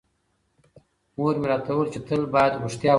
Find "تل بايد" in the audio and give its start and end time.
2.07-2.53